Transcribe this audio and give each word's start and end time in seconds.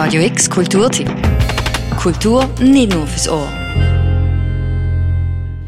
Radio 0.00 0.22
X 0.22 0.48
Kulturtipp. 0.48 1.10
Kultur 1.96 2.46
nicht 2.60 2.92
nur 2.92 3.04
fürs 3.04 3.28
Ohr. 3.28 3.52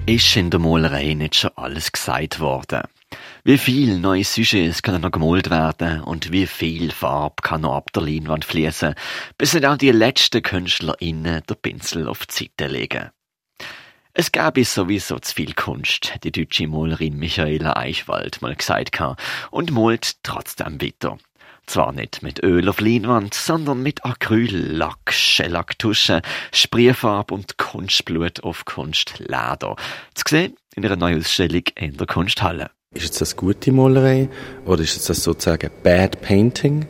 Ist 0.07 0.37
in 0.37 0.51
der 0.51 0.61
Malerei 0.61 1.15
nicht 1.15 1.35
schon 1.35 1.51
alles 1.57 1.91
gesagt 1.91 2.39
worden? 2.39 2.83
Wie 3.43 3.59
viel 3.59 3.99
neue 3.99 4.23
Sujets 4.23 4.83
können 4.83 5.03
noch 5.03 5.11
gemalt 5.11 5.51
werden 5.51 6.03
und 6.03 6.31
wie 6.31 6.47
viel 6.47 6.93
Farbe 6.93 7.43
kann 7.43 7.63
noch 7.63 7.75
ab 7.75 7.93
der 7.93 8.05
Leinwand 8.05 8.45
fließen, 8.45 8.95
bis 9.37 9.53
nicht 9.53 9.67
auch 9.67 9.77
die 9.77 9.91
letzten 9.91 10.43
KünstlerInnen 10.43 11.43
der 11.49 11.55
Pinsel 11.57 12.07
auf 12.07 12.25
die 12.27 12.45
Seite 12.45 12.73
legen. 12.73 13.11
Es 14.13 14.31
gäbe 14.31 14.65
sowieso 14.65 15.19
zu 15.19 15.35
viel 15.35 15.55
Kunst, 15.55 16.15
hat 16.15 16.23
die 16.23 16.31
deutsche 16.31 16.69
Malerin 16.69 17.19
Michaela 17.19 17.77
Eichwald 17.77 18.41
mal 18.43 18.55
gesagt 18.55 18.97
und 19.51 19.73
malt 19.73 20.23
trotzdem 20.23 20.81
weiter. 20.81 21.19
Zwar 21.71 21.93
nicht 21.93 22.25
mit 22.25 22.43
Öl 22.43 22.69
auf 22.69 22.81
Leinwand, 22.81 23.33
sondern 23.33 23.81
mit 23.81 24.05
Acryl, 24.05 24.73
Lack, 24.73 25.13
Schellacktusche, 25.13 26.21
Sprühfarbe 26.51 27.33
und 27.33 27.59
Kunstblut 27.59 28.43
auf 28.43 28.65
Kunstleder. 28.65 29.77
Zu 30.15 30.25
sehen 30.29 30.57
in 30.75 30.85
einer 30.85 30.97
neuen 30.97 31.21
Ausstellung 31.21 31.63
in 31.77 31.97
der 31.97 32.09
Kunsthalle. 32.09 32.73
Ist 32.93 33.21
das 33.21 33.37
gute 33.37 33.71
Malerei 33.71 34.29
oder 34.67 34.83
ist 34.83 35.09
das 35.09 35.23
sozusagen 35.23 35.71
Bad 35.85 36.21
Painting? 36.23 36.89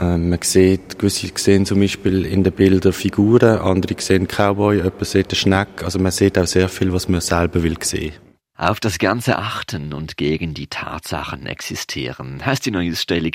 Ähm, 0.00 0.30
man 0.30 0.38
sieht, 0.40 0.98
gewisse 0.98 1.30
sehen 1.34 1.66
zum 1.66 1.80
Beispiel 1.80 2.24
in 2.24 2.44
den 2.44 2.52
Bildern 2.54 2.94
Figuren, 2.94 3.58
andere 3.58 3.94
sehen 4.00 4.26
Cowboy, 4.26 4.76
jemand 4.76 5.06
sieht 5.06 5.26
einen 5.32 5.36
Schneck. 5.36 5.82
Also 5.84 5.98
man 5.98 6.12
sieht 6.12 6.38
auch 6.38 6.46
sehr 6.46 6.70
viel, 6.70 6.94
was 6.94 7.10
man 7.10 7.20
selber 7.20 7.62
will 7.62 7.76
sehen. 7.82 8.14
Auf 8.54 8.80
das 8.80 8.98
Ganze 8.98 9.38
achten 9.38 9.94
und 9.94 10.18
gegen 10.18 10.52
die 10.52 10.66
Tatsachen 10.66 11.46
existieren, 11.46 12.44
heißt 12.44 12.66
die 12.66 12.70
neue 12.70 12.92
Ausstellung, 12.92 13.32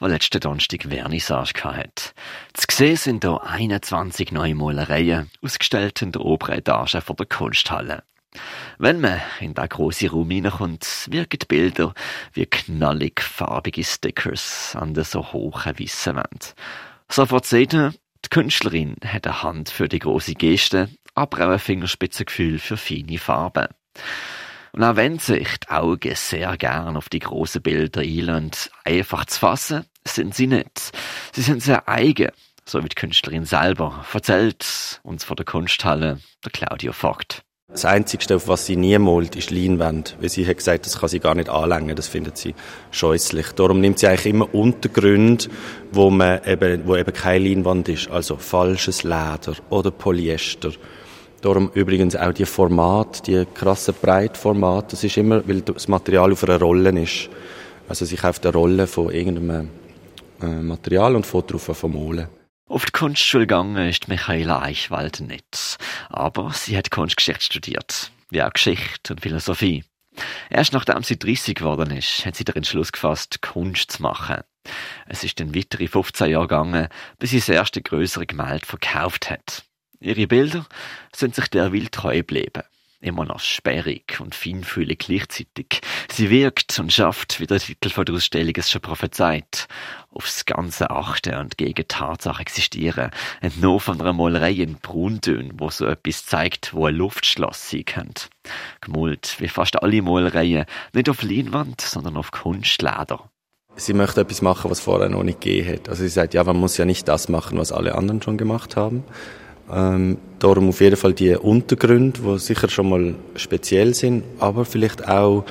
die 0.00 0.04
letzte 0.06 0.38
Donnerstag 0.38 0.84
Vernissage 0.88 1.64
hat. 1.64 2.14
Zu 2.54 2.66
sehen 2.70 2.96
sind 2.96 3.24
hier 3.24 3.42
21 3.42 4.30
neue 4.30 4.54
Malereien, 4.54 5.28
ausgestellt 5.42 6.02
in 6.02 6.12
der 6.12 6.22
oberen 6.22 6.58
Etage 6.58 6.98
von 7.02 7.16
der 7.16 7.26
Kunsthalle. 7.26 8.04
Wenn 8.78 9.00
man 9.00 9.20
in 9.40 9.54
den 9.54 9.68
grossen 9.68 10.08
Raum 10.08 10.30
hineinkommt, 10.30 11.08
wirken 11.10 11.40
die 11.40 11.46
Bilder 11.46 11.92
wie 12.32 12.46
knallig 12.46 13.20
farbige 13.20 13.82
Stickers 13.82 14.76
an 14.76 14.94
der 14.94 15.02
so 15.02 15.32
hohen 15.32 15.78
weißen 15.78 16.14
Wand. 16.14 16.54
Sofort 17.08 17.44
sieht 17.44 17.72
man, 17.72 17.96
die 18.24 18.28
Künstlerin 18.28 18.94
hat 19.04 19.26
eine 19.26 19.42
Hand 19.42 19.70
für 19.70 19.88
die 19.88 19.98
große 19.98 20.34
Geste, 20.34 20.90
aber 21.16 21.44
auch 21.44 21.52
ein 21.52 21.58
Fingerspitzengefühl 21.58 22.60
für 22.60 22.76
feine 22.76 23.18
Farben. 23.18 23.66
Und 24.72 24.84
auch 24.84 24.96
wenn 24.96 25.18
sich 25.18 25.48
die 25.58 25.68
Augen 25.68 26.14
sehr 26.14 26.56
gern 26.56 26.96
auf 26.96 27.08
die 27.08 27.18
großen 27.18 27.62
Bilder 27.62 28.02
einlassen, 28.02 28.70
einfach 28.84 29.24
zu 29.26 29.40
fassen, 29.40 29.84
sind 30.06 30.34
sie 30.34 30.46
nicht. 30.46 30.92
Sie 31.32 31.42
sind 31.42 31.62
sehr 31.62 31.88
eigen, 31.88 32.30
so 32.64 32.82
wie 32.82 32.88
die 32.88 32.94
Künstlerin 32.94 33.44
selber 33.44 34.04
erzählt 34.12 35.00
uns 35.02 35.24
von 35.24 35.36
der 35.36 35.44
Kunsthalle 35.44 36.20
der 36.44 36.52
Claudio 36.52 36.92
Vogt. 36.92 37.42
Das 37.72 37.84
Einzige, 37.84 38.34
auf 38.34 38.48
was 38.48 38.66
sie 38.66 38.74
nie 38.74 38.98
malt, 38.98 39.36
ist 39.36 39.52
Leinwand. 39.52 40.16
Weil 40.20 40.28
sie 40.28 40.44
hat 40.44 40.56
gesagt, 40.56 40.86
das 40.86 40.98
kann 40.98 41.08
sie 41.08 41.20
gar 41.20 41.36
nicht 41.36 41.48
anlängen. 41.48 41.94
Das 41.94 42.08
findet 42.08 42.36
sie 42.36 42.56
scheußlich. 42.90 43.52
Darum 43.52 43.80
nimmt 43.80 44.00
sie 44.00 44.08
eigentlich 44.08 44.26
immer 44.26 44.52
Untergründe, 44.52 45.44
wo 45.92 46.10
man 46.10 46.44
eben, 46.44 46.84
wo 46.86 46.96
eben 46.96 47.12
keine 47.12 47.44
Leinwand 47.44 47.88
ist. 47.88 48.10
Also 48.10 48.36
falsches 48.36 49.04
Leder 49.04 49.54
oder 49.68 49.92
Polyester. 49.92 50.72
Darum 51.42 51.70
übrigens 51.72 52.16
auch 52.16 52.32
die 52.32 52.44
Format, 52.44 53.26
die 53.26 53.46
krasse 53.54 53.92
Breitformat. 53.94 54.92
Das 54.92 55.04
ist 55.04 55.16
immer, 55.16 55.46
weil 55.48 55.62
das 55.62 55.88
Material 55.88 56.32
auf 56.32 56.44
einer 56.44 56.58
Rolle 56.58 56.90
ist. 57.00 57.30
Also 57.88 58.04
sie 58.04 58.16
kauft 58.16 58.44
eine 58.44 58.54
Rolle 58.54 58.86
von 58.86 59.10
irgendeinem 59.10 59.70
äh, 60.42 60.46
Material 60.46 61.16
und 61.16 61.26
fährt 61.26 61.52
drauf 61.52 61.62
von 61.62 61.92
Malen. 61.92 62.28
Auf 62.68 62.84
die 62.84 62.92
Kunstschule 62.92 63.46
gegangen 63.46 63.88
ist 63.88 64.06
Michaela 64.08 64.62
Eichwald 64.62 65.20
nicht. 65.20 65.78
Aber 66.08 66.52
sie 66.52 66.76
hat 66.76 66.90
Kunstgeschichte 66.90 67.44
studiert. 67.44 68.12
Wie 68.28 68.42
auch 68.42 68.52
Geschichte 68.52 69.14
und 69.14 69.22
Philosophie. 69.22 69.82
Erst 70.50 70.72
nachdem 70.72 71.02
sie 71.02 71.18
30 71.18 71.54
geworden 71.54 71.96
ist, 71.96 72.24
hat 72.26 72.36
sie 72.36 72.44
den 72.44 72.56
Entschluss 72.56 72.92
gefasst, 72.92 73.42
Kunst 73.42 73.92
zu 73.92 74.02
machen. 74.02 74.42
Es 75.06 75.24
ist 75.24 75.40
dann 75.40 75.54
weitere 75.54 75.88
15 75.88 76.30
Jahre 76.30 76.46
gegangen, 76.46 76.88
bis 77.18 77.30
sie 77.30 77.38
das 77.38 77.48
erste 77.48 77.80
größere 77.80 78.26
Gemälde 78.26 78.66
verkauft 78.66 79.30
hat. 79.30 79.64
Ihre 80.00 80.26
Bilder 80.26 80.66
sind 81.14 81.34
sich 81.34 81.48
derweil 81.48 81.88
treu 81.88 82.16
geblieben 82.16 82.62
immer 83.00 83.24
noch 83.24 83.40
sperrig 83.40 84.20
und 84.20 84.34
feinfühlig 84.34 84.98
gleichzeitig. 84.98 85.80
Sie 86.12 86.30
wirkt 86.30 86.78
und 86.78 86.92
schafft, 86.92 87.40
wie 87.40 87.46
der 87.46 87.58
Titel 87.58 87.88
von 87.88 88.04
der 88.04 88.14
Ausstellung 88.14 88.52
es 88.56 88.70
schon 88.70 88.82
prophezeit, 88.82 89.68
aufs 90.12 90.44
Ganze 90.44 90.90
achten 90.90 91.34
und 91.36 91.56
gegen 91.56 91.88
Tatsache 91.88 92.42
existieren, 92.42 93.10
entnommen 93.40 93.80
von 93.80 94.00
einer 94.00 94.12
Malerei 94.12 94.52
in 94.52 94.74
Brauntönen, 94.74 95.52
wo 95.58 95.70
so 95.70 95.86
etwas 95.86 96.26
zeigt, 96.26 96.74
wo 96.74 96.86
ein 96.86 96.94
Luftschloss 96.94 97.70
sein 97.70 97.84
könnte. 97.86 98.26
Gemalt, 98.80 99.36
wie 99.38 99.48
fast 99.48 99.82
alle 99.82 100.02
Malereien, 100.02 100.66
nicht 100.92 101.08
auf 101.08 101.22
Leinwand, 101.22 101.80
sondern 101.80 102.16
auf 102.16 102.32
Kunstleder. 102.32 103.30
Sie 103.76 103.94
möchte 103.94 104.20
etwas 104.20 104.42
machen, 104.42 104.70
was 104.70 104.80
vorher 104.80 105.08
noch 105.08 105.22
nicht 105.22 105.40
gegeben 105.40 105.72
hat. 105.72 105.88
Also 105.88 106.02
sie 106.02 106.08
sagt, 106.08 106.34
ja, 106.34 106.44
man 106.44 106.56
muss 106.56 106.76
ja 106.76 106.84
nicht 106.84 107.08
das 107.08 107.30
machen, 107.30 107.56
was 107.56 107.72
alle 107.72 107.94
anderen 107.94 108.20
schon 108.20 108.36
gemacht 108.36 108.76
haben. 108.76 109.04
Ähm, 109.72 110.18
darum 110.38 110.70
auf 110.70 110.80
jeden 110.80 110.96
Fall 110.96 111.12
die 111.12 111.34
Untergründe, 111.34 112.20
die 112.20 112.38
sicher 112.38 112.68
schon 112.68 112.88
mal 112.88 113.14
speziell 113.36 113.94
sind, 113.94 114.24
aber 114.38 114.64
vielleicht 114.64 115.06
auch, 115.06 115.44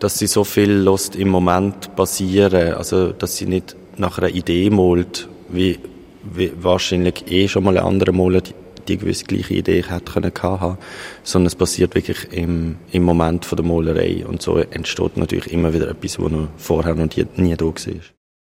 dass 0.00 0.18
sie 0.18 0.26
so 0.26 0.44
viel 0.44 0.72
Lust 0.72 1.14
im 1.14 1.28
Moment 1.28 1.94
basieren, 1.94 2.74
also 2.74 3.12
dass 3.12 3.36
sie 3.36 3.46
nicht 3.46 3.76
nach 3.96 4.18
einer 4.18 4.28
Idee 4.28 4.70
malt, 4.70 5.28
wie, 5.48 5.78
wie 6.22 6.52
wahrscheinlich 6.60 7.30
eh 7.30 7.48
schon 7.48 7.64
mal 7.64 7.76
eine 7.76 7.86
andere 7.86 8.12
Maler 8.12 8.40
die, 8.40 8.54
die 8.88 8.96
gewisse 8.96 9.24
gleiche 9.24 9.54
Idee 9.54 9.84
hätte 9.86 10.12
können 10.12 10.32
haben, 10.42 10.78
sondern 11.22 11.46
es 11.46 11.54
passiert 11.54 11.94
wirklich 11.94 12.32
im, 12.32 12.76
im 12.92 13.02
Moment 13.02 13.44
von 13.44 13.56
der 13.56 13.66
Malerei 13.66 14.24
und 14.26 14.42
so 14.42 14.56
entsteht 14.56 15.16
natürlich 15.16 15.52
immer 15.52 15.72
wieder 15.74 15.88
etwas, 15.88 16.18
was 16.18 16.32
noch 16.32 16.48
vorher 16.56 16.94
noch 16.94 17.14
nie, 17.14 17.26
nie 17.36 17.54
da 17.54 17.66
war. 17.66 17.74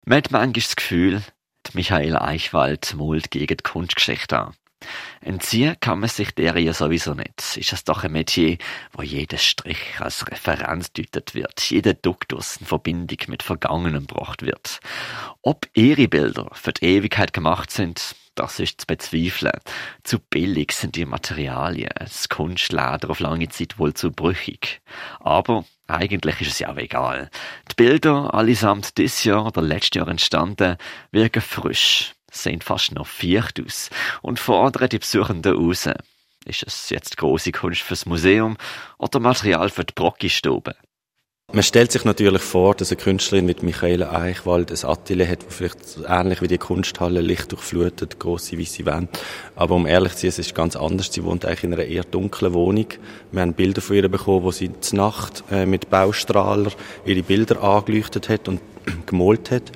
Man 0.05 0.17
hat 0.17 0.31
manchmal 0.31 0.53
das 0.53 0.75
Gefühl, 0.75 1.21
Michael 1.73 2.15
Eichwald 2.15 2.95
malt 2.97 3.29
gegen 3.29 3.57
die 3.57 3.63
Kunstgeschichte 3.63 4.39
an. 4.39 4.53
Entziehen 5.21 5.75
kann 5.79 5.99
man 5.99 6.09
sich 6.09 6.33
der 6.33 6.57
ja 6.57 6.73
sowieso 6.73 7.13
nicht. 7.13 7.57
Ist 7.57 7.73
es 7.73 7.83
doch 7.83 8.03
ein 8.03 8.11
Metier, 8.11 8.57
wo 8.93 9.01
jeder 9.01 9.37
Strich 9.37 9.99
als 9.99 10.27
Referenz 10.29 10.93
deutet 10.93 11.35
wird, 11.35 11.59
jeder 11.69 11.93
Duktus 11.93 12.57
in 12.57 12.65
Verbindung 12.65 13.17
mit 13.27 13.43
Vergangenem 13.43 14.07
gebracht 14.07 14.41
wird. 14.41 14.79
Ob 15.41 15.67
ihre 15.73 16.07
Bilder 16.07 16.49
für 16.53 16.73
die 16.73 16.85
Ewigkeit 16.85 17.33
gemacht 17.33 17.71
sind, 17.71 18.15
das 18.35 18.59
ist 18.59 18.81
zu 18.81 18.87
bezweifeln. 18.87 19.59
Zu 20.03 20.19
billig 20.19 20.71
sind 20.71 20.95
die 20.95 21.05
Materialien, 21.05 21.89
das 21.99 22.29
Kunstleder 22.29 23.09
auf 23.09 23.19
lange 23.19 23.49
Zeit 23.49 23.77
wohl 23.77 23.93
zu 23.93 24.11
brüchig. 24.11 24.81
Aber 25.19 25.65
eigentlich 25.87 26.39
ist 26.39 26.51
es 26.51 26.59
ja 26.59 26.71
auch 26.71 26.77
egal. 26.77 27.29
Die 27.69 27.75
Bilder, 27.75 28.33
allesamt 28.33 28.97
dieses 28.97 29.25
Jahr 29.25 29.45
oder 29.45 29.61
letztes 29.61 29.95
Jahr 29.95 30.07
entstanden, 30.07 30.77
wirken 31.11 31.41
frisch, 31.41 32.13
sehen 32.31 32.61
fast 32.61 32.93
noch 32.93 33.07
feucht 33.07 33.59
aus 33.63 33.89
und 34.21 34.39
fordern 34.39 34.89
die 34.89 34.99
Besuchenden 34.99 35.55
raus. 35.55 35.89
Ist 36.45 36.63
es 36.65 36.89
jetzt 36.89 37.17
große 37.17 37.51
Kunst 37.51 37.81
fürs 37.81 38.05
Museum 38.05 38.57
oder 38.97 39.19
Material 39.19 39.69
für 39.69 39.83
die 39.83 39.93
Brockistube? 39.93 40.75
Man 41.51 41.63
stellt 41.63 41.91
sich 41.91 42.05
natürlich 42.05 42.43
vor, 42.43 42.75
dass 42.75 42.91
eine 42.91 43.01
Künstlerin 43.01 43.47
wie 43.47 43.55
Michaela 43.65 44.11
Eichwald 44.11 44.71
ein 44.71 44.87
Atelier 44.87 45.27
hat, 45.27 45.47
das 45.47 45.55
vielleicht 45.55 45.77
ähnlich 46.07 46.43
wie 46.43 46.47
die 46.47 46.59
Kunsthalle 46.59 47.21
Licht 47.21 47.51
durchflutet, 47.51 48.19
grosse 48.19 48.59
weiße 48.59 48.85
Wände. 48.85 49.09
Aber 49.55 49.73
um 49.73 49.87
ehrlich 49.87 50.13
zu 50.13 50.21
sein, 50.21 50.29
es 50.29 50.39
ist 50.39 50.53
ganz 50.53 50.75
anders. 50.75 51.11
Sie 51.11 51.23
wohnt 51.23 51.45
eigentlich 51.45 51.63
in 51.63 51.73
einer 51.73 51.85
eher 51.85 52.03
dunklen 52.03 52.53
Wohnung. 52.53 52.85
Wir 53.31 53.41
haben 53.41 53.55
Bilder 53.55 53.81
von 53.81 53.95
ihr 53.95 54.07
bekommen, 54.07 54.43
wo 54.43 54.51
sie 54.51 54.69
zur 54.79 54.97
Nacht 54.97 55.43
äh, 55.49 55.65
mit 55.65 55.89
Baustrahler 55.89 56.71
ihre 57.03 57.23
Bilder 57.23 57.63
angeleuchtet 57.63 58.29
hat 58.29 58.47
und 58.47 58.61
gemalt 59.09 59.51
hat. 59.51 59.71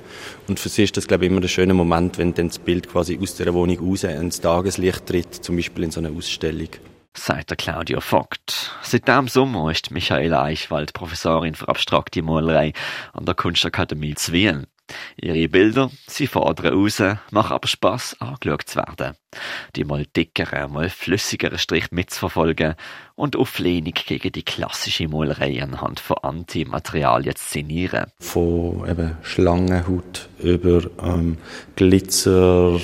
Und 0.48 0.58
für 0.58 0.68
sie 0.68 0.84
ist 0.84 0.96
das, 0.96 1.06
glaube 1.06 1.24
ich, 1.24 1.30
immer 1.30 1.40
ein 1.40 1.48
schöner 1.48 1.74
Moment, 1.74 2.18
wenn 2.18 2.34
dann 2.34 2.48
das 2.48 2.58
Bild 2.58 2.88
quasi 2.88 3.18
aus 3.20 3.36
der 3.36 3.52
Wohnung 3.54 3.78
raus 3.78 4.04
ins 4.04 4.40
Tageslicht 4.40 5.06
tritt, 5.06 5.34
zum 5.34 5.56
Beispiel 5.56 5.84
in 5.84 5.90
so 5.90 6.00
einer 6.00 6.10
Ausstellung 6.10 6.68
sagt 7.16 7.50
der 7.50 7.56
Claudio 7.56 8.00
Vogt. 8.00 8.72
Seit 8.82 9.06
dem 9.08 9.28
Sommer 9.28 9.70
ist 9.70 9.90
Michaela 9.90 10.42
Eichwald 10.42 10.92
Professorin 10.92 11.54
für 11.54 11.68
abstrakte 11.68 12.22
Malerei 12.22 12.72
an 13.12 13.24
der 13.24 13.34
Kunstakademie 13.34 14.14
Zwien. 14.16 14.66
Ihre 15.16 15.48
Bilder, 15.48 15.90
sie 16.06 16.26
fordern 16.26 16.74
raus, 16.74 17.02
machen 17.30 17.52
aber 17.52 17.66
Spass, 17.66 18.16
angeschaut 18.20 18.62
zu 18.66 18.76
werden. 18.76 19.16
Die 19.76 19.84
mal 19.84 20.04
dickeren, 20.16 20.72
mal 20.72 20.90
flüssigeren 20.90 21.58
Strich 21.58 21.90
mitzuverfolgen 21.90 22.74
und 23.14 23.36
Auflehnung 23.36 23.94
gegen 24.06 24.32
die 24.32 24.42
klassische 24.42 25.08
Malerei 25.08 25.62
anhand 25.62 26.00
von 26.00 26.18
Antimaterialien 26.22 27.34
zu 27.36 27.44
szenieren. 27.44 28.06
Von 28.20 28.88
eben 28.88 29.16
Schlangenhaut 29.22 30.28
über 30.40 30.82
ähm, 31.02 31.38
Glitzer, 31.76 32.80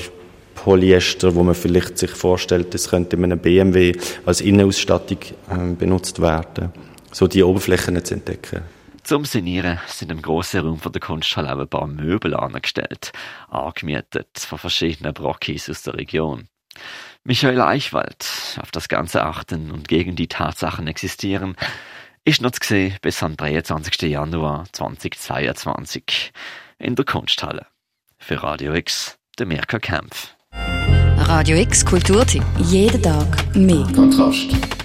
Polyester, 0.55 1.35
wo 1.35 1.43
man 1.43 1.55
vielleicht 1.55 1.99
sich 1.99 2.11
vorstellt, 2.11 2.75
das 2.75 2.91
könnte 2.91 3.17
in 3.17 3.25
einem 3.25 3.39
BMW 3.39 3.97
als 4.27 4.41
Innenausstattung 4.41 5.19
äh, 5.51 5.75
benutzt 5.75 6.21
werden. 6.21 6.73
So 7.13 7.27
die 7.27 7.43
Oberflächen 7.43 8.03
zu 8.05 8.15
entdecken. 8.15 8.63
Zum 9.11 9.25
Sinieren 9.25 9.81
sind 9.89 10.13
im 10.13 10.23
grossen 10.23 10.61
Raum 10.61 10.79
von 10.79 10.93
der 10.93 11.01
Kunsthalle 11.01 11.53
auch 11.53 11.59
ein 11.59 11.67
paar 11.67 11.89
Möbel 11.89 12.33
angestellt, 12.33 13.11
angemietet 13.49 14.39
von 14.39 14.57
verschiedenen 14.57 15.13
Brockis 15.13 15.69
aus 15.69 15.83
der 15.83 15.95
Region. 15.95 16.47
Michael 17.25 17.61
Eichwald, 17.61 18.25
auf 18.63 18.71
das 18.71 18.89
Ganze 18.89 19.25
achten 19.25 19.73
und 19.73 19.89
gegen 19.89 20.15
die 20.15 20.29
Tatsachen 20.29 20.87
existieren, 20.87 21.57
ist 22.25 22.41
noch 22.41 22.53
zu 22.53 22.61
sehen 22.65 22.99
bis 23.03 23.21
am 23.25 23.37
23. 23.37 24.01
Januar 24.03 24.67
2022 24.71 26.31
in 26.79 26.95
der 26.95 27.05
Kunsthalle. 27.05 27.67
Für 28.17 28.41
Radio 28.45 28.75
X, 28.75 29.19
der 29.41 29.47
Mirka 29.47 29.81
Kempf. 29.81 30.37
Radio 30.53 31.57
X 31.57 31.85
Kulturtipp. 31.85 32.45
Jeden 32.59 33.03
Tag 33.03 33.57
mehr. 33.57 33.89
Kontrast. 33.93 34.80